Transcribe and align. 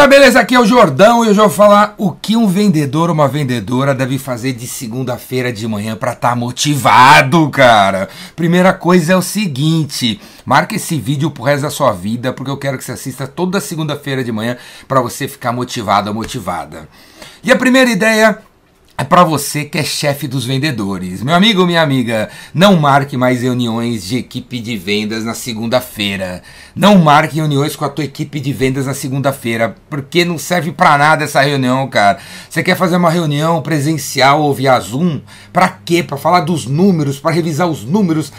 Galera, 0.00 0.18
beleza? 0.18 0.40
Aqui 0.40 0.54
é 0.54 0.58
o 0.58 0.64
Jordão 0.64 1.22
e 1.22 1.28
hoje 1.28 1.38
eu 1.38 1.46
vou 1.46 1.54
falar 1.54 1.94
o 1.98 2.10
que 2.10 2.34
um 2.34 2.46
vendedor 2.46 3.10
ou 3.10 3.14
uma 3.14 3.28
vendedora 3.28 3.94
deve 3.94 4.18
fazer 4.18 4.54
de 4.54 4.66
segunda-feira 4.66 5.52
de 5.52 5.68
manhã 5.68 5.94
para 5.94 6.12
estar 6.12 6.30
tá 6.30 6.34
motivado, 6.34 7.50
cara. 7.50 8.08
Primeira 8.34 8.72
coisa 8.72 9.12
é 9.12 9.16
o 9.16 9.20
seguinte, 9.20 10.18
marca 10.46 10.74
esse 10.74 10.98
vídeo 10.98 11.30
pro 11.30 11.42
resto 11.42 11.64
da 11.64 11.70
sua 11.70 11.92
vida, 11.92 12.32
porque 12.32 12.50
eu 12.50 12.56
quero 12.56 12.78
que 12.78 12.84
você 12.84 12.92
assista 12.92 13.26
toda 13.26 13.60
segunda-feira 13.60 14.24
de 14.24 14.32
manhã 14.32 14.56
para 14.88 15.02
você 15.02 15.28
ficar 15.28 15.52
motivado 15.52 16.08
ou 16.08 16.14
motivada. 16.14 16.88
E 17.44 17.52
a 17.52 17.56
primeira 17.56 17.90
ideia 17.90 18.38
é 19.00 19.04
para 19.04 19.24
você 19.24 19.64
que 19.64 19.78
é 19.78 19.82
chefe 19.82 20.28
dos 20.28 20.44
vendedores. 20.44 21.22
Meu 21.22 21.34
amigo, 21.34 21.64
minha 21.64 21.80
amiga, 21.80 22.28
não 22.52 22.76
marque 22.76 23.16
mais 23.16 23.40
reuniões 23.40 24.04
de 24.06 24.18
equipe 24.18 24.60
de 24.60 24.76
vendas 24.76 25.24
na 25.24 25.32
segunda-feira. 25.32 26.42
Não 26.76 26.98
marque 26.98 27.36
reuniões 27.36 27.74
com 27.74 27.86
a 27.86 27.88
tua 27.88 28.04
equipe 28.04 28.38
de 28.38 28.52
vendas 28.52 28.84
na 28.84 28.92
segunda-feira, 28.92 29.74
porque 29.88 30.22
não 30.22 30.36
serve 30.36 30.70
para 30.70 30.98
nada 30.98 31.24
essa 31.24 31.40
reunião, 31.40 31.88
cara. 31.88 32.18
Você 32.50 32.62
quer 32.62 32.76
fazer 32.76 32.96
uma 32.96 33.08
reunião 33.08 33.62
presencial 33.62 34.42
ou 34.42 34.52
via 34.52 34.78
Zoom? 34.78 35.22
Para 35.50 35.68
quê? 35.70 36.02
Para 36.02 36.18
falar 36.18 36.40
dos 36.40 36.66
números, 36.66 37.18
para 37.18 37.34
revisar 37.34 37.68
os 37.68 37.82
números 37.82 38.30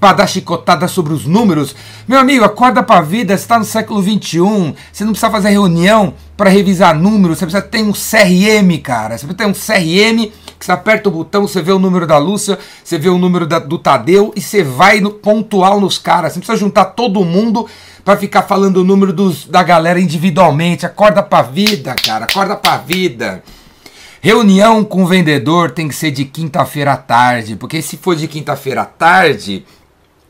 para 0.00 0.18
dar 0.18 0.26
chicotada 0.26 0.86
sobre 0.86 1.12
os 1.12 1.26
números. 1.26 1.74
Meu 2.06 2.18
amigo, 2.18 2.44
acorda 2.44 2.82
para 2.82 3.00
a 3.00 3.02
vida, 3.02 3.36
você 3.36 3.42
está 3.42 3.58
no 3.58 3.64
século 3.64 4.00
21, 4.00 4.74
você 4.92 5.04
não 5.04 5.12
precisa 5.12 5.30
fazer 5.30 5.50
reunião 5.50 6.14
para 6.36 6.50
revisar 6.50 6.98
números, 6.98 7.38
você 7.38 7.46
precisa 7.46 7.62
ter 7.62 7.82
um 7.82 7.92
CRM, 7.92 8.80
cara. 8.82 9.18
Você 9.18 9.26
precisa 9.26 9.34
ter 9.34 9.46
um 9.46 9.52
CRM 9.52 10.32
que 10.58 10.66
você 10.66 10.72
aperta 10.72 11.08
o 11.08 11.12
botão, 11.12 11.46
você 11.46 11.62
vê 11.62 11.72
o 11.72 11.78
número 11.78 12.06
da 12.06 12.18
Lúcia, 12.18 12.58
você 12.82 12.98
vê 12.98 13.08
o 13.08 13.18
número 13.18 13.46
da, 13.46 13.58
do 13.58 13.78
Tadeu 13.78 14.32
e 14.34 14.40
você 14.40 14.62
vai 14.62 15.00
no, 15.00 15.10
pontual 15.10 15.80
nos 15.80 15.98
caras. 15.98 16.32
Você 16.32 16.40
precisa 16.40 16.58
juntar 16.58 16.86
todo 16.86 17.24
mundo 17.24 17.66
para 18.04 18.18
ficar 18.18 18.42
falando 18.42 18.78
o 18.78 18.84
número 18.84 19.12
dos, 19.12 19.46
da 19.46 19.62
galera 19.62 20.00
individualmente. 20.00 20.84
Acorda 20.84 21.22
para 21.22 21.38
a 21.38 21.42
vida, 21.42 21.94
cara. 21.94 22.24
Acorda 22.24 22.56
para 22.56 22.74
a 22.74 22.78
vida. 22.78 23.42
Reunião 24.20 24.82
com 24.82 25.04
o 25.04 25.06
vendedor 25.06 25.70
tem 25.70 25.86
que 25.86 25.94
ser 25.94 26.10
de 26.10 26.24
quinta-feira 26.24 26.94
à 26.94 26.96
tarde, 26.96 27.54
porque 27.54 27.80
se 27.80 27.96
for 27.96 28.16
de 28.16 28.26
quinta-feira 28.26 28.82
à 28.82 28.84
tarde, 28.84 29.64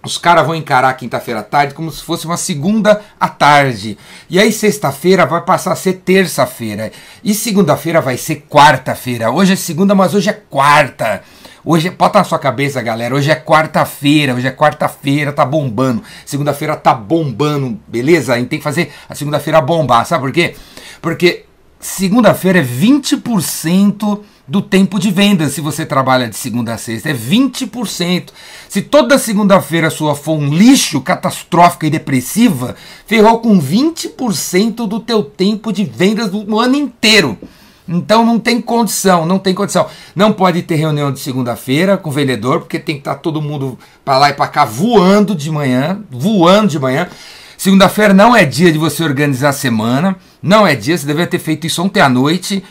os 0.04 0.16
caras 0.16 0.46
vão 0.46 0.54
encarar 0.54 0.92
quinta-feira 0.94 1.40
à 1.40 1.42
tarde 1.42 1.74
como 1.74 1.90
se 1.90 2.02
fosse 2.02 2.24
uma 2.24 2.36
segunda 2.36 3.00
à 3.18 3.28
tarde. 3.28 3.98
E 4.30 4.38
aí 4.38 4.52
sexta-feira 4.52 5.26
vai 5.26 5.40
passar 5.42 5.72
a 5.72 5.76
ser 5.76 5.94
terça-feira. 6.04 6.92
E 7.22 7.34
segunda-feira 7.34 8.00
vai 8.00 8.16
ser 8.16 8.46
quarta-feira. 8.48 9.30
Hoje 9.30 9.54
é 9.54 9.56
segunda, 9.56 9.94
mas 9.94 10.14
hoje 10.14 10.30
é 10.30 10.32
quarta. 10.32 11.22
Hoje, 11.64 11.90
bota 11.90 12.20
na 12.20 12.24
sua 12.24 12.38
cabeça, 12.38 12.80
galera. 12.80 13.14
Hoje 13.14 13.30
é 13.30 13.34
quarta-feira. 13.34 14.34
Hoje 14.34 14.46
é 14.46 14.50
quarta-feira, 14.52 15.32
tá 15.32 15.44
bombando. 15.44 16.02
Segunda-feira 16.24 16.76
tá 16.76 16.94
bombando, 16.94 17.78
beleza? 17.86 18.34
A 18.34 18.38
gente 18.38 18.48
tem 18.48 18.58
que 18.58 18.64
fazer 18.64 18.92
a 19.08 19.14
segunda-feira 19.14 19.60
bombar. 19.60 20.06
Sabe 20.06 20.22
por 20.22 20.32
quê? 20.32 20.54
Porque 21.02 21.44
segunda-feira 21.80 22.58
é 22.58 22.62
20% 22.62 24.20
do 24.48 24.62
tempo 24.62 24.98
de 24.98 25.10
venda 25.10 25.50
se 25.50 25.60
você 25.60 25.84
trabalha 25.84 26.28
de 26.28 26.36
segunda 26.36 26.74
a 26.74 26.78
sexta. 26.78 27.10
É 27.10 27.14
20%. 27.14 28.30
Se 28.68 28.82
toda 28.82 29.18
segunda-feira 29.18 29.90
sua 29.90 30.14
for 30.14 30.38
um 30.38 30.52
lixo, 30.52 31.00
catastrófica 31.00 31.86
e 31.86 31.90
depressiva, 31.90 32.74
ferrou 33.06 33.40
com 33.40 33.60
20% 33.60 34.86
do 34.88 35.00
teu 35.00 35.22
tempo 35.22 35.72
de 35.72 35.84
vendas 35.84 36.32
no 36.32 36.58
ano 36.58 36.76
inteiro. 36.76 37.38
Então 37.86 38.24
não 38.24 38.38
tem 38.38 38.60
condição, 38.60 39.24
não 39.24 39.38
tem 39.38 39.54
condição. 39.54 39.86
Não 40.14 40.32
pode 40.32 40.62
ter 40.62 40.76
reunião 40.76 41.10
de 41.12 41.20
segunda-feira 41.20 41.96
com 41.96 42.10
o 42.10 42.12
vendedor, 42.12 42.60
porque 42.60 42.78
tem 42.78 42.96
que 42.96 43.00
estar 43.00 43.14
tá 43.14 43.20
todo 43.20 43.40
mundo 43.40 43.78
para 44.04 44.18
lá 44.18 44.30
e 44.30 44.34
para 44.34 44.46
cá 44.48 44.64
voando 44.64 45.34
de 45.34 45.50
manhã, 45.50 46.02
voando 46.10 46.68
de 46.68 46.78
manhã. 46.78 47.08
Segunda-feira 47.56 48.12
não 48.12 48.36
é 48.36 48.44
dia 48.44 48.70
de 48.70 48.78
você 48.78 49.02
organizar 49.02 49.48
a 49.48 49.52
semana, 49.52 50.16
não 50.42 50.66
é 50.66 50.74
dia, 50.74 50.96
você 50.96 51.06
deveria 51.06 51.26
ter 51.26 51.38
feito 51.38 51.66
isso 51.66 51.82
ontem 51.82 52.00
à 52.00 52.08
noite. 52.08 52.62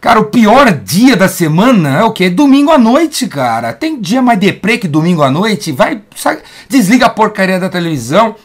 Cara, 0.00 0.20
o 0.20 0.26
pior 0.26 0.70
dia 0.72 1.16
da 1.16 1.28
semana 1.28 1.98
é 1.98 2.04
o 2.04 2.12
quê? 2.12 2.30
Domingo 2.30 2.70
à 2.70 2.78
noite, 2.78 3.26
cara. 3.26 3.72
Tem 3.72 4.00
dia 4.00 4.22
mais 4.22 4.38
deprê 4.38 4.78
que 4.78 4.86
domingo 4.86 5.22
à 5.22 5.30
noite? 5.30 5.72
Vai, 5.72 6.00
sabe, 6.14 6.42
desliga 6.68 7.06
a 7.06 7.10
porcaria 7.10 7.58
da 7.58 7.68
televisão 7.68 8.36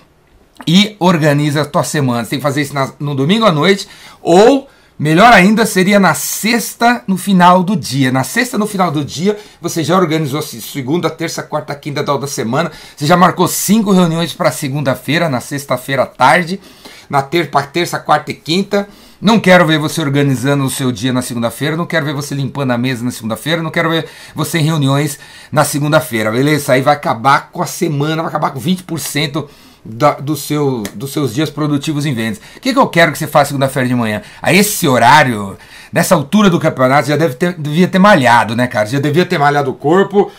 e 0.66 0.96
organiza 1.00 1.62
a 1.62 1.66
tua 1.66 1.84
semana. 1.84 2.24
Você 2.24 2.32
tem 2.32 2.40
que 2.40 2.44
fazer 2.44 2.62
isso 2.62 2.74
na, 2.74 2.92
no 3.00 3.14
domingo 3.14 3.46
à 3.46 3.52
noite 3.52 3.88
ou 4.22 4.68
Melhor 5.02 5.34
ainda 5.34 5.66
seria 5.66 6.00
na 6.00 6.14
sexta 6.14 7.04
no 7.08 7.18
final 7.18 7.64
do 7.64 7.76
dia. 7.76 8.12
Na 8.12 8.24
sexta 8.24 8.56
no 8.56 8.68
final 8.68 8.92
do 8.92 9.04
dia, 9.04 9.36
você 9.60 9.84
já 9.84 9.98
organizou 9.98 10.44
segunda, 10.44 11.10
terça, 11.10 11.42
quarta, 11.42 11.74
quinta 11.74 12.04
da 12.04 12.28
semana. 12.28 12.72
Você 12.96 13.08
já 13.08 13.18
marcou 13.18 13.48
cinco 13.48 13.92
reuniões 13.92 14.32
para 14.32 14.52
segunda-feira, 14.52 15.28
na 15.28 15.42
sexta-feira 15.42 16.04
à 16.04 16.06
tarde, 16.06 16.62
na 17.12 17.22
ter 17.22 17.52
para 17.52 17.68
terça, 17.68 18.00
quarta 18.00 18.32
e 18.32 18.34
quinta. 18.34 18.88
Não 19.22 19.38
quero 19.38 19.68
ver 19.68 19.78
você 19.78 20.00
organizando 20.00 20.64
o 20.64 20.70
seu 20.70 20.92
dia 20.94 21.12
na 21.12 21.22
segunda-feira, 21.22 21.76
não 21.76 21.86
quero 21.86 22.06
ver 22.06 22.14
você 22.14 22.34
limpando 22.34 22.72
a 22.72 22.78
mesa 22.78 23.04
na 23.04 23.12
segunda-feira, 23.12 23.62
não 23.62 23.70
quero 23.70 23.90
ver 23.90 24.08
você 24.34 24.60
em 24.60 24.64
reuniões 24.64 25.20
na 25.52 25.66
segunda-feira, 25.66 26.32
beleza? 26.32 26.72
Aí 26.72 26.82
vai 26.82 26.96
acabar 26.96 27.50
com 27.52 27.62
a 27.62 27.68
semana, 27.68 28.24
vai 28.24 28.30
acabar 28.30 28.52
com 28.52 28.60
20% 28.60 29.46
da, 29.84 30.14
do 30.14 30.38
seu, 30.38 30.84
dos 30.96 31.12
seus 31.12 31.34
dias 31.34 31.50
produtivos 31.50 32.06
em 32.06 32.14
vendas. 32.14 32.40
O 32.56 32.62
que, 32.62 32.72
que 32.72 32.80
eu 32.80 32.88
quero 32.88 33.12
que 33.12 33.18
você 33.18 33.28
faça 33.28 33.50
segunda-feira 33.50 33.88
de 33.88 33.94
manhã? 33.94 34.22
A 34.42 34.54
esse 34.54 34.88
horário, 34.88 35.58
nessa 35.92 36.16
altura 36.16 36.50
do 36.50 36.60
campeonato, 36.60 37.10
já 37.10 37.18
deve 37.18 37.36
ter, 37.36 37.54
devia 37.54 37.90
ter 37.90 38.00
malhado, 38.00 38.56
né, 38.56 38.68
cara? 38.68 38.88
Já 38.88 39.00
devia 39.00 39.26
ter 39.26 39.38
malhado 39.38 39.70
o 39.70 39.76
corpo, 39.76 40.32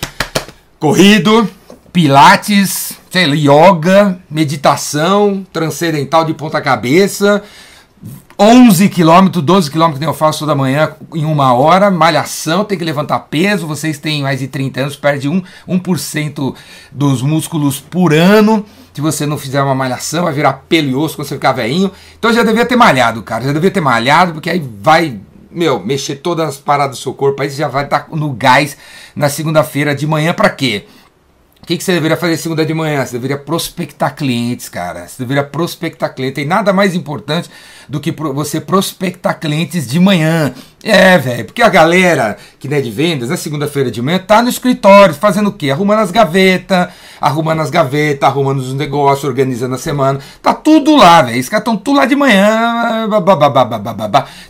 corrido, 0.81 1.49
pilates, 1.93 2.82
sei 3.13 3.27
lá, 3.27 3.35
yoga, 3.35 4.19
meditação, 4.31 5.47
transcendental 5.53 6.25
de 6.25 6.33
ponta 6.33 6.63
cabeça. 6.63 7.43
11 8.39 8.89
quilômetros, 8.89 9.45
12 9.45 9.71
quilômetros 9.71 10.01
que 10.01 10.09
eu 10.09 10.15
faço 10.15 10.41
toda 10.41 10.55
manhã 10.55 10.95
em 11.15 11.25
uma 11.27 11.53
hora, 11.53 11.91
malhação, 11.91 12.65
tem 12.65 12.79
que 12.79 12.85
levantar 12.85 13.21
peso, 13.21 13.67
vocês 13.67 13.99
têm 13.99 14.23
mais 14.23 14.41
de 14.41 14.49
30 14.49 14.81
anos, 14.81 14.97
perde 14.97 15.29
1%, 15.29 15.43
1 15.69 16.55
dos 16.91 17.21
músculos 17.21 17.79
por 17.79 18.15
ano. 18.15 18.65
Se 18.95 19.03
você 19.03 19.27
não 19.27 19.37
fizer 19.37 19.63
uma 19.63 19.75
malhação, 19.75 20.25
vai 20.25 20.33
virar 20.33 20.65
pelo 20.67 20.89
e 20.89 20.95
osso 20.95 21.15
quando 21.15 21.29
você 21.29 21.35
ficar 21.35 21.53
velhinho. 21.53 21.93
Então 22.19 22.33
já 22.33 22.43
devia 22.43 22.65
ter 22.65 22.77
malhado, 22.77 23.23
cara. 23.23 23.45
Já 23.45 23.53
devia 23.53 23.71
ter 23.71 23.81
malhado, 23.83 24.33
porque 24.33 24.49
aí 24.49 24.67
vai, 24.81 25.21
meu, 25.51 25.79
mexer 25.79 26.17
todas 26.17 26.49
as 26.49 26.57
paradas 26.57 26.97
do 26.97 27.03
seu 27.03 27.13
corpo. 27.13 27.43
Aí 27.43 27.51
você 27.51 27.57
já 27.57 27.69
vai 27.69 27.85
estar 27.85 28.01
tá 28.01 28.17
no 28.17 28.31
gás 28.31 28.77
na 29.15 29.29
segunda-feira 29.29 29.95
de 29.95 30.07
manhã 30.07 30.33
para 30.33 30.49
quê? 30.49 30.87
O 31.63 31.67
que, 31.67 31.77
que, 31.77 31.85
você 31.85 31.93
deveria 31.93 32.17
fazer 32.17 32.37
segunda 32.39 32.67
de 32.67 32.75
manhã? 32.75 33.07
Você 33.07 33.13
deveria 33.13 33.39
prospectar 33.39 34.17
clientes, 34.17 34.69
cara. 34.69 35.07
Você 35.07 35.23
deveria 35.23 35.45
prospectar 35.45 36.13
clientes. 36.13 36.35
Tem 36.35 36.45
nada 36.45 36.73
mais 36.73 36.93
importante 36.93 37.49
do 37.89 38.01
que 38.01 38.11
você 38.11 38.61
prospectar 38.61 39.39
clientes 39.39 39.87
de 39.87 40.01
manhã. 40.01 40.53
É, 40.83 41.17
velho, 41.19 41.45
porque 41.45 41.63
a 41.63 41.69
galera 41.69 42.37
que 42.59 42.67
não 42.67 42.77
é 42.77 42.81
de 42.81 42.91
vendas, 42.91 43.29
na 43.29 43.37
segunda-feira 43.37 43.93
de 43.93 44.03
manhã, 44.03 44.19
tá 44.19 44.43
no 44.43 44.49
escritório 44.49 45.15
fazendo 45.15 45.51
o 45.51 45.53
quê? 45.53 45.71
Arrumando 45.71 46.01
as 46.01 46.11
gavetas, 46.11 46.89
arrumando 47.21 47.61
as 47.61 47.71
gavetas, 47.71 48.29
arrumando 48.29 48.59
os 48.59 48.75
negócios, 48.75 49.23
organizando 49.23 49.77
a 49.77 49.79
semana. 49.79 50.19
Tá 50.43 50.53
tudo 50.53 50.97
lá, 50.97 51.23
velho. 51.23 51.39
Os 51.39 51.49
caras 51.49 51.63
estão 51.63 51.77
tudo 51.77 51.99
lá 51.99 52.07
de 52.07 52.17
manhã. 52.17 53.07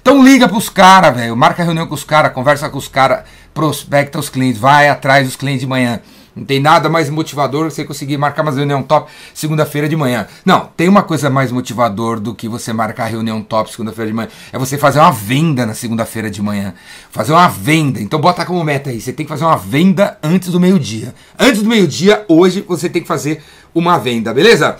Então 0.00 0.24
liga 0.24 0.48
pros 0.48 0.70
caras, 0.70 1.14
velho. 1.14 1.36
Marca 1.36 1.62
reunião 1.62 1.86
com 1.86 1.94
os 1.94 2.04
caras, 2.04 2.32
conversa 2.32 2.70
com 2.70 2.78
os 2.78 2.88
caras, 2.88 3.24
prospecta 3.52 4.18
os 4.18 4.30
clientes, 4.30 4.58
vai 4.58 4.88
atrás 4.88 5.26
dos 5.26 5.36
clientes 5.36 5.60
de 5.60 5.66
manhã. 5.66 6.00
Não 6.34 6.44
tem 6.44 6.58
nada 6.58 6.88
mais 6.88 7.10
motivador 7.10 7.68
que 7.68 7.74
você 7.74 7.84
conseguir 7.84 8.16
marcar 8.16 8.42
uma 8.42 8.52
reunião 8.52 8.82
top 8.82 9.10
segunda-feira 9.34 9.88
de 9.88 9.94
manhã. 9.94 10.26
Não, 10.44 10.70
tem 10.76 10.88
uma 10.88 11.02
coisa 11.02 11.28
mais 11.28 11.52
motivador 11.52 12.18
do 12.18 12.34
que 12.34 12.48
você 12.48 12.72
marcar 12.72 13.06
reunião 13.06 13.42
top 13.42 13.70
segunda-feira 13.70 14.10
de 14.10 14.16
manhã. 14.16 14.28
É 14.52 14.58
você 14.58 14.78
fazer 14.78 14.98
uma 15.00 15.12
venda 15.12 15.66
na 15.66 15.74
segunda-feira 15.74 16.30
de 16.30 16.40
manhã. 16.40 16.72
Fazer 17.10 17.32
uma 17.32 17.48
venda. 17.48 18.00
Então 18.00 18.18
bota 18.18 18.46
como 18.46 18.64
meta 18.64 18.88
aí. 18.88 19.00
Você 19.00 19.12
tem 19.12 19.26
que 19.26 19.30
fazer 19.30 19.44
uma 19.44 19.56
venda 19.56 20.18
antes 20.22 20.48
do 20.48 20.58
meio-dia. 20.58 21.14
Antes 21.38 21.62
do 21.62 21.68
meio-dia, 21.68 22.24
hoje, 22.28 22.64
você 22.66 22.88
tem 22.88 23.02
que 23.02 23.08
fazer 23.08 23.42
uma 23.74 23.98
venda, 23.98 24.32
beleza? 24.32 24.76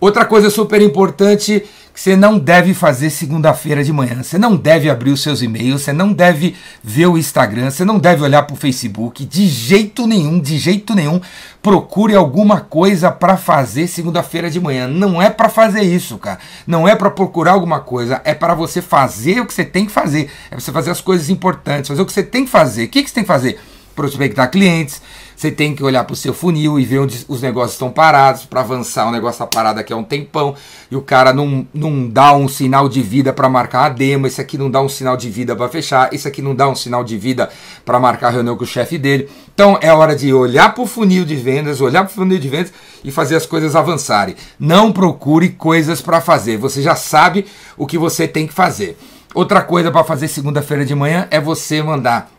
Outra 0.00 0.24
coisa 0.24 0.50
super 0.50 0.82
importante 0.82 1.64
que 1.92 2.00
você 2.00 2.16
não 2.16 2.38
deve 2.38 2.72
fazer 2.72 3.10
segunda-feira 3.10 3.84
de 3.84 3.92
manhã. 3.92 4.22
Você 4.22 4.38
não 4.38 4.56
deve 4.56 4.88
abrir 4.88 5.10
os 5.10 5.22
seus 5.22 5.42
e-mails, 5.42 5.82
você 5.82 5.92
não 5.92 6.12
deve 6.12 6.56
ver 6.82 7.06
o 7.06 7.18
Instagram, 7.18 7.70
você 7.70 7.84
não 7.84 7.98
deve 7.98 8.22
olhar 8.22 8.42
para 8.44 8.54
o 8.54 8.56
Facebook. 8.56 9.24
De 9.24 9.46
jeito 9.46 10.06
nenhum, 10.06 10.40
de 10.40 10.58
jeito 10.58 10.94
nenhum. 10.94 11.20
Procure 11.60 12.14
alguma 12.14 12.60
coisa 12.60 13.10
para 13.10 13.36
fazer 13.36 13.86
segunda-feira 13.86 14.50
de 14.50 14.58
manhã. 14.58 14.88
Não 14.88 15.20
é 15.20 15.28
para 15.28 15.48
fazer 15.48 15.82
isso, 15.82 16.18
cara. 16.18 16.38
Não 16.66 16.88
é 16.88 16.96
para 16.96 17.10
procurar 17.10 17.52
alguma 17.52 17.80
coisa. 17.80 18.20
É 18.24 18.34
para 18.34 18.54
você 18.54 18.80
fazer 18.80 19.40
o 19.40 19.46
que 19.46 19.54
você 19.54 19.64
tem 19.64 19.84
que 19.84 19.92
fazer. 19.92 20.30
É 20.46 20.50
para 20.50 20.60
você 20.60 20.72
fazer 20.72 20.90
as 20.90 21.00
coisas 21.00 21.28
importantes, 21.28 21.88
fazer 21.88 22.02
o 22.02 22.06
que 22.06 22.12
você 22.12 22.22
tem 22.22 22.44
que 22.44 22.50
fazer. 22.50 22.84
O 22.84 22.88
que, 22.88 23.02
que 23.02 23.08
você 23.08 23.14
tem 23.14 23.24
que 23.24 23.28
fazer? 23.28 23.60
Prospectar 23.94 24.50
clientes 24.50 25.02
você 25.42 25.50
tem 25.50 25.74
que 25.74 25.82
olhar 25.82 26.04
para 26.04 26.14
o 26.14 26.16
seu 26.16 26.32
funil 26.32 26.78
e 26.78 26.84
ver 26.84 27.00
onde 27.00 27.24
os 27.26 27.42
negócios 27.42 27.72
estão 27.72 27.90
parados. 27.90 28.44
Para 28.44 28.60
avançar, 28.60 29.08
o 29.08 29.10
negócio 29.10 29.42
está 29.42 29.46
parado 29.46 29.80
aqui 29.80 29.92
há 29.92 29.96
um 29.96 30.04
tempão 30.04 30.54
e 30.88 30.94
o 30.94 31.02
cara 31.02 31.32
não, 31.32 31.66
não 31.74 32.08
dá 32.08 32.32
um 32.32 32.46
sinal 32.46 32.88
de 32.88 33.02
vida 33.02 33.32
para 33.32 33.48
marcar 33.48 33.86
a 33.86 33.88
demo. 33.88 34.28
Esse 34.28 34.40
aqui 34.40 34.56
não 34.56 34.70
dá 34.70 34.80
um 34.80 34.88
sinal 34.88 35.16
de 35.16 35.28
vida 35.28 35.56
para 35.56 35.68
fechar. 35.68 36.14
Esse 36.14 36.28
aqui 36.28 36.40
não 36.40 36.54
dá 36.54 36.68
um 36.68 36.76
sinal 36.76 37.02
de 37.02 37.18
vida 37.18 37.50
para 37.84 37.98
marcar 37.98 38.28
a 38.28 38.30
reunião 38.30 38.56
com 38.56 38.62
o 38.62 38.66
chefe 38.66 38.96
dele. 38.96 39.28
Então 39.52 39.76
é 39.82 39.92
hora 39.92 40.14
de 40.14 40.32
olhar 40.32 40.72
para 40.72 40.84
o 40.84 40.86
funil 40.86 41.24
de 41.24 41.34
vendas, 41.34 41.80
olhar 41.80 42.04
para 42.04 42.12
o 42.12 42.14
funil 42.14 42.38
de 42.38 42.48
vendas 42.48 42.72
e 43.02 43.10
fazer 43.10 43.34
as 43.34 43.44
coisas 43.44 43.74
avançarem. 43.74 44.36
Não 44.60 44.92
procure 44.92 45.48
coisas 45.48 46.00
para 46.00 46.20
fazer. 46.20 46.56
Você 46.56 46.80
já 46.80 46.94
sabe 46.94 47.46
o 47.76 47.84
que 47.84 47.98
você 47.98 48.28
tem 48.28 48.46
que 48.46 48.54
fazer. 48.54 48.96
Outra 49.34 49.60
coisa 49.60 49.90
para 49.90 50.04
fazer 50.04 50.28
segunda-feira 50.28 50.84
de 50.84 50.94
manhã 50.94 51.26
é 51.32 51.40
você 51.40 51.82
mandar 51.82 52.30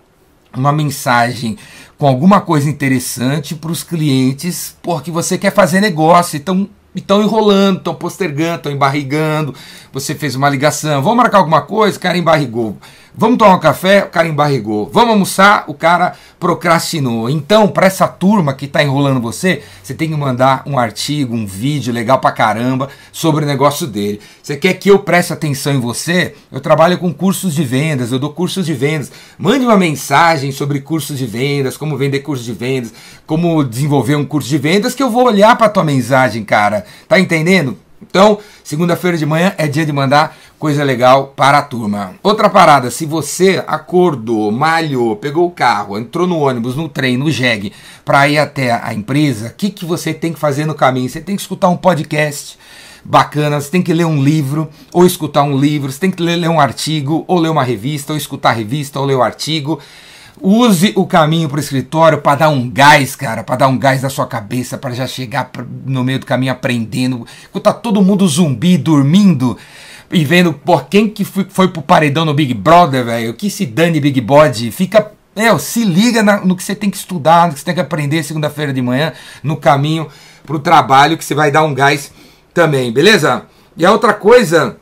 uma 0.55 0.71
mensagem 0.71 1.57
com 1.97 2.07
alguma 2.07 2.41
coisa 2.41 2.69
interessante 2.69 3.55
para 3.55 3.71
os 3.71 3.83
clientes, 3.83 4.75
porque 4.81 5.11
você 5.11 5.37
quer 5.37 5.53
fazer 5.53 5.79
negócio, 5.79 6.37
então 6.37 6.69
estão 6.95 7.21
enrolando, 7.21 7.77
estão 7.77 7.95
postergando, 7.95 8.57
estão 8.57 8.71
embarrigando. 8.71 9.55
Você 9.91 10.13
fez 10.13 10.35
uma 10.35 10.49
ligação, 10.49 11.01
vamos 11.01 11.17
marcar 11.17 11.39
alguma 11.39 11.61
coisa, 11.61 11.97
o 11.97 12.01
cara 12.01 12.17
embarrigou. 12.17 12.77
Vamos 13.15 13.37
tomar 13.37 13.55
um 13.55 13.59
café, 13.59 14.03
o 14.03 14.09
cara 14.09 14.27
embarrigou. 14.27 14.89
Vamos 14.91 15.11
almoçar, 15.11 15.65
o 15.67 15.73
cara 15.75 16.15
procrastinou. 16.39 17.29
Então, 17.29 17.67
para 17.67 17.85
essa 17.85 18.07
turma 18.07 18.55
que 18.55 18.65
está 18.65 18.81
enrolando 18.81 19.21
você, 19.21 19.61
você 19.83 19.93
tem 19.93 20.09
que 20.09 20.15
mandar 20.15 20.63
um 20.65 20.79
artigo, 20.79 21.35
um 21.35 21.45
vídeo 21.45 21.93
legal 21.93 22.17
pra 22.17 22.31
caramba 22.31 22.89
sobre 23.11 23.45
o 23.45 23.47
negócio 23.47 23.85
dele. 23.85 24.19
Você 24.41 24.57
quer 24.57 24.73
que 24.73 24.89
eu 24.89 24.97
preste 24.97 25.31
atenção 25.31 25.75
em 25.75 25.79
você? 25.79 26.33
Eu 26.51 26.59
trabalho 26.59 26.97
com 26.97 27.13
cursos 27.13 27.53
de 27.53 27.63
vendas, 27.63 28.11
eu 28.11 28.17
dou 28.17 28.31
cursos 28.31 28.65
de 28.65 28.73
vendas. 28.73 29.11
Mande 29.37 29.63
uma 29.63 29.77
mensagem 29.77 30.51
sobre 30.51 30.81
cursos 30.81 31.19
de 31.19 31.27
vendas, 31.27 31.77
como 31.77 31.95
vender 31.95 32.21
cursos 32.21 32.43
de 32.43 32.53
vendas, 32.53 32.91
como 33.27 33.63
desenvolver 33.63 34.15
um 34.15 34.25
curso 34.25 34.49
de 34.49 34.57
vendas, 34.57 34.95
que 34.95 35.03
eu 35.03 35.11
vou 35.11 35.27
olhar 35.27 35.55
para 35.55 35.69
tua 35.69 35.83
mensagem, 35.83 36.43
cara. 36.43 36.83
Tá 37.07 37.19
entendendo? 37.19 37.77
Então, 38.09 38.39
segunda-feira 38.63 39.17
de 39.17 39.25
manhã 39.25 39.53
é 39.57 39.67
dia 39.67 39.85
de 39.85 39.93
mandar 39.93 40.35
coisa 40.63 40.81
legal 40.81 41.33
para 41.35 41.57
a 41.57 41.61
turma. 41.61 42.13
Outra 42.23 42.49
parada, 42.49 42.89
se 42.89 43.05
você 43.05 43.61
acordou, 43.67 44.49
malhou, 44.49 45.13
pegou 45.13 45.45
o 45.45 45.51
carro, 45.51 45.99
entrou 45.99 46.25
no 46.25 46.39
ônibus, 46.39 46.73
no 46.73 46.87
trem, 46.87 47.17
no 47.17 47.29
jegue, 47.29 47.73
para 48.05 48.29
ir 48.29 48.37
até 48.37 48.71
a 48.71 48.93
empresa, 48.93 49.47
o 49.47 49.53
que, 49.55 49.69
que 49.69 49.83
você 49.83 50.13
tem 50.13 50.31
que 50.31 50.39
fazer 50.39 50.65
no 50.65 50.73
caminho? 50.73 51.09
Você 51.09 51.19
tem 51.19 51.35
que 51.35 51.41
escutar 51.41 51.67
um 51.67 51.75
podcast 51.75 52.57
bacana, 53.03 53.59
você 53.59 53.69
tem 53.69 53.81
que 53.81 53.93
ler 53.93 54.05
um 54.05 54.23
livro, 54.23 54.69
ou 54.93 55.05
escutar 55.05 55.43
um 55.43 55.59
livro, 55.59 55.91
você 55.91 55.99
tem 55.99 56.11
que 56.11 56.23
ler, 56.23 56.37
ler 56.37 56.47
um 56.47 56.61
artigo, 56.61 57.25
ou 57.27 57.41
ler 57.41 57.49
uma 57.49 57.65
revista, 57.65 58.13
ou 58.13 58.17
escutar 58.17 58.51
a 58.51 58.53
revista, 58.53 59.01
ou 59.01 59.05
ler 59.05 59.15
o 59.15 59.21
artigo. 59.21 59.81
Use 60.41 60.93
o 60.95 61.05
caminho 61.05 61.49
para 61.49 61.57
o 61.57 61.59
escritório 61.59 62.19
para 62.19 62.37
dar 62.37 62.49
um 62.49 62.69
gás, 62.69 63.17
cara, 63.17 63.43
para 63.43 63.57
dar 63.57 63.67
um 63.67 63.77
gás 63.77 64.01
na 64.01 64.09
sua 64.09 64.27
cabeça, 64.27 64.77
para 64.77 64.93
já 64.93 65.07
chegar 65.07 65.51
no 65.85 66.05
meio 66.05 66.19
do 66.19 66.25
caminho 66.25 66.53
aprendendo. 66.53 67.27
Quando 67.51 67.63
tá 67.65 67.73
todo 67.73 68.01
mundo 68.01 68.25
zumbi, 68.29 68.77
dormindo 68.77 69.57
e 70.13 70.23
vendo, 70.23 70.53
por 70.53 70.85
quem 70.85 71.09
que 71.09 71.25
foi, 71.25 71.45
foi 71.49 71.67
pro 71.67 71.81
paredão 71.81 72.23
no 72.23 72.33
Big 72.33 72.53
Brother, 72.53 73.03
velho, 73.03 73.33
que 73.33 73.49
se 73.49 73.65
dane 73.65 73.99
Big 73.99 74.21
Body, 74.21 74.71
fica 74.71 75.11
é, 75.35 75.57
se 75.57 75.83
liga 75.83 76.21
na, 76.21 76.37
no 76.41 76.55
que 76.55 76.63
você 76.63 76.75
tem 76.75 76.89
que 76.89 76.97
estudar, 76.97 77.47
no 77.47 77.53
que 77.53 77.59
você 77.59 77.65
tem 77.65 77.73
que 77.73 77.81
aprender 77.81 78.23
segunda-feira 78.23 78.71
de 78.71 78.81
manhã, 78.81 79.13
no 79.41 79.57
caminho 79.57 80.07
para 80.45 80.55
o 80.55 80.59
trabalho, 80.59 81.17
que 81.17 81.25
você 81.25 81.33
vai 81.33 81.49
dar 81.49 81.63
um 81.63 81.73
gás 81.73 82.11
também, 82.53 82.91
beleza? 82.91 83.43
E 83.75 83.83
a 83.83 83.91
outra 83.91 84.13
coisa 84.13 84.77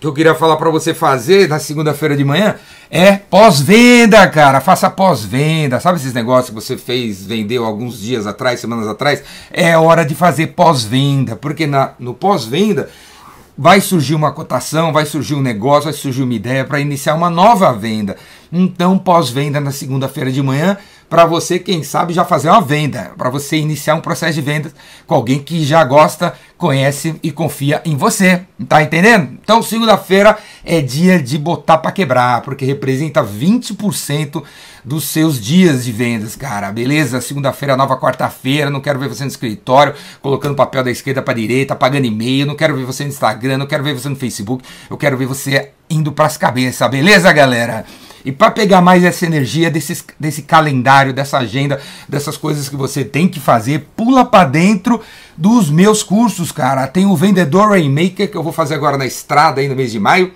que 0.00 0.06
eu 0.06 0.12
queria 0.12 0.34
falar 0.34 0.56
para 0.56 0.68
você 0.68 0.92
fazer 0.92 1.48
na 1.48 1.58
segunda-feira 1.58 2.16
de 2.16 2.24
manhã 2.24 2.56
é 2.90 3.12
pós-venda, 3.16 4.26
cara. 4.28 4.60
Faça 4.60 4.90
pós-venda. 4.90 5.80
Sabe 5.80 5.98
esses 5.98 6.12
negócios 6.12 6.48
que 6.48 6.54
você 6.54 6.76
fez, 6.76 7.24
vendeu 7.24 7.64
alguns 7.64 8.00
dias 8.00 8.26
atrás, 8.26 8.60
semanas 8.60 8.86
atrás? 8.86 9.22
É 9.50 9.76
hora 9.78 10.04
de 10.04 10.14
fazer 10.14 10.48
pós-venda, 10.48 11.36
porque 11.36 11.66
na, 11.66 11.92
no 11.98 12.12
pós-venda 12.12 12.90
vai 13.58 13.80
surgir 13.80 14.14
uma 14.14 14.30
cotação, 14.30 14.92
vai 14.92 15.04
surgir 15.04 15.34
um 15.34 15.42
negócio, 15.42 15.84
vai 15.84 15.92
surgir 15.92 16.22
uma 16.22 16.32
ideia 16.32 16.64
para 16.64 16.78
iniciar 16.78 17.16
uma 17.16 17.28
nova 17.28 17.72
venda. 17.72 18.16
Então, 18.52 18.96
pós-venda 18.96 19.60
na 19.60 19.72
segunda-feira 19.72 20.30
de 20.30 20.40
manhã, 20.40 20.78
para 21.08 21.24
você, 21.24 21.58
quem 21.58 21.82
sabe, 21.82 22.12
já 22.12 22.24
fazer 22.24 22.50
uma 22.50 22.60
venda, 22.60 23.12
para 23.16 23.30
você 23.30 23.56
iniciar 23.56 23.94
um 23.94 24.00
processo 24.00 24.34
de 24.34 24.42
vendas 24.42 24.74
com 25.06 25.14
alguém 25.14 25.38
que 25.38 25.64
já 25.64 25.82
gosta, 25.82 26.34
conhece 26.56 27.16
e 27.22 27.30
confia 27.30 27.80
em 27.84 27.96
você. 27.96 28.42
Tá 28.68 28.82
entendendo? 28.82 29.38
Então, 29.42 29.62
segunda-feira 29.62 30.36
é 30.64 30.82
dia 30.82 31.22
de 31.22 31.38
botar 31.38 31.78
para 31.78 31.92
quebrar, 31.92 32.42
porque 32.42 32.64
representa 32.64 33.24
20% 33.24 34.42
dos 34.84 35.04
seus 35.04 35.40
dias 35.40 35.84
de 35.84 35.92
vendas, 35.92 36.36
cara. 36.36 36.70
Beleza? 36.70 37.20
Segunda-feira, 37.20 37.76
nova 37.76 37.96
quarta-feira, 37.96 38.68
não 38.68 38.80
quero 38.80 38.98
ver 38.98 39.08
você 39.08 39.24
no 39.24 39.30
escritório, 39.30 39.94
colocando 40.20 40.54
papel 40.54 40.84
da 40.84 40.90
esquerda 40.90 41.22
para 41.22 41.34
direita, 41.34 41.74
pagando 41.74 42.06
e-mail, 42.06 42.46
não 42.46 42.54
quero 42.54 42.76
ver 42.76 42.84
você 42.84 43.04
no 43.04 43.10
Instagram, 43.10 43.56
não 43.56 43.66
quero 43.66 43.82
ver 43.82 43.94
você 43.94 44.08
no 44.08 44.16
Facebook, 44.16 44.62
eu 44.90 44.96
quero 44.96 45.16
ver 45.16 45.26
você 45.26 45.70
indo 45.88 46.12
para 46.12 46.26
as 46.26 46.36
cabeças, 46.36 46.90
beleza, 46.90 47.32
galera? 47.32 47.86
E 48.28 48.32
para 48.32 48.50
pegar 48.50 48.82
mais 48.82 49.04
essa 49.04 49.24
energia 49.24 49.70
desse, 49.70 50.04
desse 50.20 50.42
calendário, 50.42 51.14
dessa 51.14 51.38
agenda, 51.38 51.80
dessas 52.06 52.36
coisas 52.36 52.68
que 52.68 52.76
você 52.76 53.02
tem 53.02 53.26
que 53.26 53.40
fazer, 53.40 53.88
pula 53.96 54.22
para 54.22 54.46
dentro 54.46 55.00
dos 55.34 55.70
meus 55.70 56.02
cursos, 56.02 56.52
cara. 56.52 56.86
Tem 56.86 57.06
o 57.06 57.16
Vendedor 57.16 57.70
Rainmaker 57.70 58.30
que 58.30 58.36
eu 58.36 58.42
vou 58.42 58.52
fazer 58.52 58.74
agora 58.74 58.98
na 58.98 59.06
estrada 59.06 59.62
aí 59.62 59.68
no 59.68 59.74
mês 59.74 59.90
de 59.90 59.98
maio. 59.98 60.30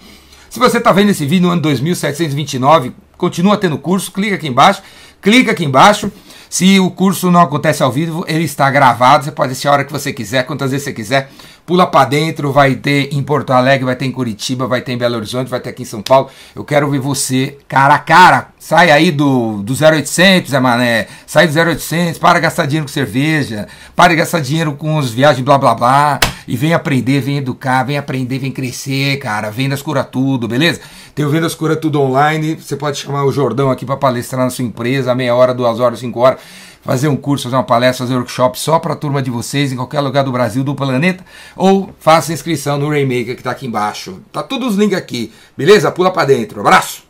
Se 0.49 0.59
você 0.59 0.79
está 0.79 0.91
vendo 0.91 1.11
esse 1.11 1.27
vídeo 1.27 1.49
no 1.49 1.53
ano 1.53 1.61
2729, 1.61 2.95
continua 3.19 3.59
tendo 3.59 3.77
curso, 3.77 4.11
clica 4.11 4.37
aqui 4.37 4.49
embaixo, 4.49 4.83
clica 5.21 5.53
aqui 5.53 5.67
embaixo. 5.67 6.11
Se 6.49 6.81
o 6.81 6.91
curso 6.91 7.31
não 7.31 7.43
acontece 7.43 7.83
ao 7.83 7.93
vivo, 7.93 8.25
ele 8.27 8.45
está 8.45 8.71
gravado, 8.71 9.27
você 9.27 9.33
pode 9.33 9.53
assistir 9.53 9.69
a 9.69 9.73
hora 9.73 9.85
que 9.85 9.93
você 9.93 10.15
quiser, 10.15 10.47
quantas 10.47 10.71
vezes 10.71 10.85
você 10.85 10.95
quiser. 10.95 11.31
Pula 11.65 11.87
para 11.87 12.09
dentro, 12.09 12.51
vai 12.53 12.75
ter 12.75 13.09
em 13.13 13.23
Porto 13.23 13.53
Alegre, 13.53 13.85
vai 13.85 13.95
ter 13.95 14.05
em 14.05 14.11
Curitiba, 14.11 14.67
vai 14.67 14.81
ter 14.81 14.93
em 14.93 14.99
Belo 14.99 15.17
Horizonte, 15.17 15.49
vai 15.49 15.61
ter 15.61 15.71
aqui 15.71 15.83
em 15.83 15.87
São 15.87 16.03
Paulo. 16.03 16.29
Eu 16.57 16.65
quero 16.65 16.91
ver 16.91 16.99
você 16.99 17.57
cara 17.69 17.95
a 17.95 17.99
cara. 17.99 18.49
Sai 18.59 18.91
aí 18.91 19.13
do, 19.13 19.63
do 19.63 19.73
0800, 19.73 20.51
Zé 20.51 20.59
Mané. 20.59 21.07
Sai 21.25 21.47
do 21.47 21.57
0800, 21.57 22.19
para 22.19 22.41
gastar 22.41 22.67
dinheiro 22.67 22.87
com 22.87 22.93
cerveja. 22.93 23.69
Para 23.95 24.15
gastar 24.15 24.41
dinheiro 24.41 24.73
com 24.73 24.97
os 24.97 25.11
viagens 25.11 25.45
blá 25.45 25.57
blá 25.57 25.75
blá. 25.75 26.21
E 26.49 26.57
vem 26.57 26.75
aprender, 26.75 27.21
vem 27.21 27.39
educar, 27.39 27.85
vem 27.85 27.97
aprender, 27.97 28.39
vem 28.41 28.51
crescer, 28.51 29.19
cara. 29.19 29.49
Vendas 29.49 29.83
cura 29.83 30.03
tudo, 30.03 30.49
beleza? 30.49 30.81
Tem 31.15 31.25
o 31.25 31.29
Vendas 31.29 31.55
Cura 31.55 31.77
Tudo 31.77 32.01
online. 32.01 32.57
Você 32.57 32.75
pode 32.75 32.99
chamar 32.99 33.25
o 33.25 33.31
Jordão 33.31 33.71
aqui 33.71 33.85
para 33.85 33.99
palestrar 33.99 34.45
na 34.45 34.51
sua 34.51 34.65
empresa, 34.65 35.15
meia 35.15 35.35
hora, 35.35 35.53
duas 35.53 35.79
horas, 35.79 35.99
cinco 35.99 36.21
horas 36.21 36.41
fazer 36.83 37.09
um 37.09 37.17
curso, 37.17 37.45
fazer 37.45 37.57
uma 37.57 37.65
palestra, 37.65 38.05
fazer 38.05 38.15
um 38.15 38.19
workshop 38.19 38.59
só 38.59 38.79
para 38.79 38.93
a 38.93 38.97
turma 38.97 39.23
de 39.23 39.31
vocês 39.31 39.73
em 39.73 39.77
qualquer 39.77 40.01
lugar 40.01 40.25
do 40.25 40.33
Brasil, 40.33 40.63
do 40.63 40.75
planeta, 40.75 41.25
ou 41.57 41.91
faça 41.99 42.33
inscrição 42.33 42.79
no 42.79 42.89
Rainmaker 42.89 43.35
que 43.35 43.41
está 43.41 43.53
aqui 43.53 43.67
embaixo. 43.67 44.21
Tá 44.33 44.43
todos 44.43 44.73
os 44.73 44.77
links 44.77 44.97
aqui, 44.97 45.33
beleza? 45.57 45.91
Pula 45.91 46.11
para 46.11 46.27
dentro. 46.27 46.61
Abraço! 46.61 47.03